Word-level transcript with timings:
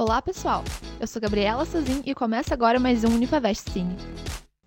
Olá, 0.00 0.22
pessoal! 0.22 0.62
Eu 1.00 1.08
sou 1.08 1.20
Gabriela 1.20 1.66
Sazin 1.66 2.02
e 2.06 2.14
começa 2.14 2.54
agora 2.54 2.78
mais 2.78 3.02
um 3.02 3.08
Unifavest 3.08 3.68
Cine. 3.72 3.96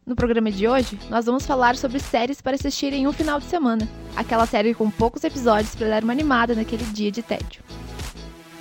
No 0.06 0.14
programa 0.14 0.52
de 0.52 0.68
hoje, 0.68 1.00
nós 1.10 1.26
vamos 1.26 1.46
falar 1.46 1.78
sobre 1.78 2.02
séries 2.02 2.42
para 2.42 2.56
assistir 2.56 2.92
em 2.92 3.08
um 3.08 3.14
final 3.14 3.40
de 3.40 3.46
semana, 3.46 3.88
aquela 4.14 4.46
série 4.46 4.74
com 4.74 4.92
poucos 4.92 5.24
episódios 5.24 5.74
para 5.74 5.88
dar 5.88 6.04
uma 6.04 6.12
animada 6.12 6.54
naquele 6.54 6.84
dia 6.84 7.10
de 7.10 7.22
tédio. 7.22 7.64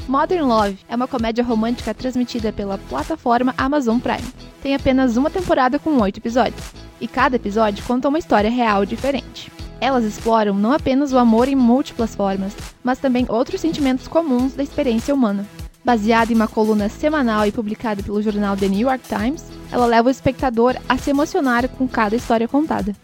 Modern 0.07 0.47
Love 0.47 0.79
é 0.89 0.95
uma 0.95 1.09
comédia 1.09 1.43
romântica 1.43 1.93
transmitida 1.93 2.53
pela 2.53 2.79
plataforma 2.79 3.53
Amazon 3.59 3.99
Prime. 3.99 4.33
Tem 4.63 4.73
apenas 4.73 5.17
uma 5.17 5.29
temporada 5.29 5.77
com 5.77 6.01
oito 6.01 6.19
episódios, 6.19 6.71
e 7.01 7.09
cada 7.09 7.35
episódio 7.35 7.85
conta 7.85 8.09
uma 8.09 8.19
história 8.21 8.49
real 8.49 8.87
diferente. 8.87 9.51
Elas 9.81 10.05
exploram 10.05 10.55
não 10.55 10.73
apenas 10.73 11.13
o 11.13 11.19
amor 11.19 11.49
em 11.49 11.57
múltiplas 11.57 12.15
formas, 12.15 12.55
mas 12.85 13.01
também 13.01 13.27
outros 13.29 13.61
sentimentos 13.61 14.07
comuns 14.07 14.55
da 14.55 14.63
experiência 14.63 15.13
humana. 15.13 15.45
Baseada 15.85 16.33
em 16.33 16.37
uma 16.37 16.49
coluna 16.49 16.89
semanal 16.89 17.47
e 17.47 17.53
publicada 17.53 18.03
pelo 18.03 18.21
jornal 18.21 18.57
The 18.57 18.69
New 18.69 18.89
York 18.89 19.05
Times, 19.09 19.45
ela 19.73 19.87
leva 19.87 20.09
o 20.09 20.11
espectador 20.11 20.77
a 20.89 20.99
se 20.99 21.11
emocionar 21.11 21.69
com 21.69 21.89
cada 21.89 22.15
história 22.15 22.47
contada. 22.47 22.95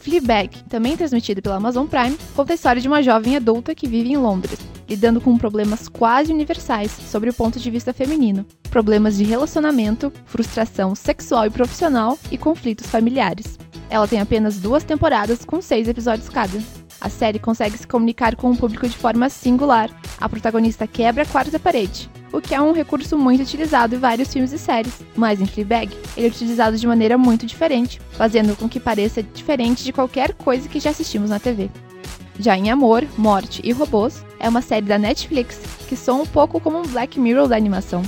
Fleabag, 0.00 0.62
também 0.68 0.96
transmitida 0.96 1.42
pela 1.42 1.56
Amazon 1.56 1.84
Prime, 1.86 2.16
conta 2.36 2.52
a 2.52 2.54
história 2.54 2.80
de 2.80 2.86
uma 2.86 3.02
jovem 3.02 3.34
adulta 3.34 3.74
que 3.74 3.88
vive 3.88 4.12
em 4.12 4.16
Londres, 4.16 4.60
lidando 4.88 5.20
com 5.20 5.36
problemas 5.36 5.88
quase 5.88 6.32
universais 6.32 6.92
sobre 6.92 7.28
o 7.28 7.34
ponto 7.34 7.58
de 7.58 7.68
vista 7.72 7.92
feminino, 7.92 8.46
problemas 8.70 9.16
de 9.16 9.24
relacionamento, 9.24 10.12
frustração 10.24 10.94
sexual 10.94 11.46
e 11.46 11.50
profissional 11.50 12.16
e 12.30 12.38
conflitos 12.38 12.86
familiares. 12.86 13.58
Ela 13.90 14.06
tem 14.06 14.20
apenas 14.20 14.58
duas 14.58 14.84
temporadas 14.84 15.44
com 15.44 15.60
seis 15.60 15.88
episódios 15.88 16.28
cada. 16.28 16.56
A 17.00 17.08
série 17.08 17.38
consegue 17.38 17.76
se 17.76 17.86
comunicar 17.86 18.36
com 18.36 18.50
o 18.50 18.56
público 18.56 18.88
de 18.88 18.96
forma 18.96 19.28
singular. 19.28 19.90
A 20.18 20.28
protagonista 20.28 20.86
quebra 20.86 21.22
a 21.22 21.26
quarta 21.26 21.58
parede, 21.58 22.10
o 22.32 22.40
que 22.40 22.54
é 22.54 22.60
um 22.60 22.72
recurso 22.72 23.18
muito 23.18 23.42
utilizado 23.42 23.94
em 23.94 23.98
vários 23.98 24.32
filmes 24.32 24.52
e 24.52 24.58
séries, 24.58 25.00
mas 25.14 25.40
em 25.40 25.46
Fleabag 25.46 25.96
ele 26.16 26.26
é 26.26 26.30
utilizado 26.30 26.76
de 26.76 26.86
maneira 26.86 27.16
muito 27.18 27.46
diferente, 27.46 28.00
fazendo 28.12 28.56
com 28.56 28.68
que 28.68 28.80
pareça 28.80 29.22
diferente 29.22 29.84
de 29.84 29.92
qualquer 29.92 30.32
coisa 30.34 30.68
que 30.68 30.80
já 30.80 30.90
assistimos 30.90 31.30
na 31.30 31.38
TV. 31.38 31.70
Já 32.38 32.56
em 32.56 32.70
Amor, 32.70 33.04
Morte 33.16 33.60
e 33.64 33.72
Robôs, 33.72 34.24
é 34.38 34.48
uma 34.48 34.60
série 34.60 34.86
da 34.86 34.98
Netflix 34.98 35.58
que 35.88 35.96
soa 35.96 36.22
um 36.22 36.26
pouco 36.26 36.60
como 36.60 36.78
um 36.78 36.82
Black 36.82 37.18
Mirror 37.18 37.48
da 37.48 37.56
animação. 37.56 38.02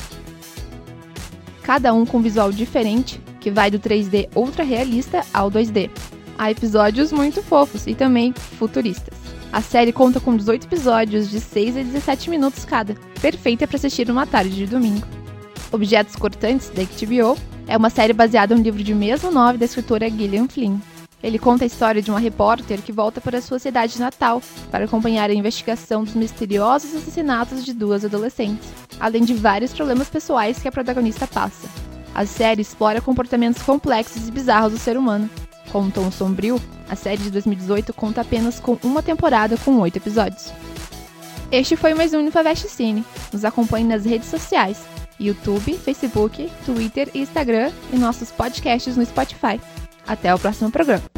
Cada 1.63 1.93
um 1.93 2.05
com 2.05 2.21
visual 2.21 2.51
diferente, 2.51 3.21
que 3.41 3.51
vai 3.51 3.71
do 3.71 3.79
3D 3.79 4.29
ultra 4.35 4.65
realista 4.65 5.25
ao 5.33 5.51
2D. 5.51 5.91
Há 6.39 6.53
episódios 6.53 7.11
muito 7.11 7.43
fofos 7.43 7.89
e 7.89 7.97
também 7.97 8.33
futuristas. 8.33 9.19
A 9.53 9.61
série 9.61 9.93
conta 9.93 10.21
com 10.21 10.37
18 10.37 10.69
episódios 10.69 11.29
de 11.29 11.41
6 11.41 11.77
a 11.77 11.83
17 11.83 12.31
minutos 12.31 12.65
cada, 12.65 12.95
perfeita 13.21 13.67
para 13.67 13.77
assistir 13.77 14.07
numa 14.07 14.25
tarde 14.25 14.55
de 14.55 14.67
domingo. 14.67 15.05
Objetos 15.73 16.15
Cortantes, 16.15 16.71
da 16.71 16.83
HBO, 16.83 17.37
é 17.67 17.77
uma 17.77 17.91
série 17.91 18.13
baseada 18.13 18.55
no 18.55 18.63
livro 18.63 18.85
de 18.85 18.95
mesmo 18.95 19.33
nome 19.33 19.59
da 19.59 19.65
escritora 19.65 20.09
Gillian 20.09 20.47
Flynn. 20.47 20.79
Ele 21.21 21.41
conta 21.41 21.65
a 21.65 21.67
história 21.67 22.01
de 22.01 22.09
uma 22.09 22.21
repórter 22.21 22.81
que 22.83 22.93
volta 22.93 23.21
para 23.21 23.43
sua 23.43 23.59
cidade 23.59 23.99
natal 23.99 24.41
para 24.71 24.85
acompanhar 24.85 25.31
a 25.31 25.35
investigação 25.35 26.05
dos 26.05 26.15
misteriosos 26.15 26.95
assassinatos 26.95 27.65
de 27.65 27.73
duas 27.73 28.05
adolescentes, 28.05 28.69
além 29.01 29.25
de 29.25 29.35
vários 29.35 29.73
problemas 29.73 30.09
pessoais 30.09 30.61
que 30.61 30.69
a 30.69 30.73
protagonista 30.73 31.27
passa. 31.27 31.69
A 32.15 32.25
série 32.25 32.63
explora 32.63 33.01
comportamentos 33.01 33.61
complexos 33.61 34.29
e 34.29 34.31
bizarros 34.31 34.73
do 34.73 34.79
ser 34.79 34.97
humano. 34.97 35.29
Com 35.73 35.83
um 35.83 35.91
tom 35.91 36.11
sombrio, 36.11 36.61
a 36.89 36.97
série 36.97 37.23
de 37.23 37.31
2018 37.31 37.93
conta 37.93 38.23
apenas 38.23 38.59
com 38.59 38.79
uma 38.83 39.03
temporada 39.03 39.57
com 39.59 39.79
oito 39.79 39.97
episódios. 39.97 40.53
Este 41.51 41.77
foi 41.77 41.95
mais 41.95 42.13
um 42.15 42.21
Infavest 42.21 42.69
Cine. 42.69 43.05
Nos 43.33 43.45
acompanhe 43.45 43.87
nas 43.87 44.05
redes 44.05 44.29
sociais: 44.29 44.81
YouTube, 45.19 45.77
Facebook, 45.79 46.51
Twitter 46.65 47.11
e 47.15 47.21
Instagram 47.21 47.71
e 47.93 47.97
nossos 47.97 48.31
podcasts 48.31 48.97
no 48.97 49.05
Spotify. 49.05 49.61
Até 50.07 50.35
o 50.35 50.39
próximo 50.39 50.71
programa. 50.71 51.18